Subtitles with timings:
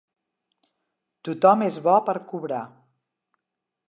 [1.29, 2.63] Tothom és bo per cobrar.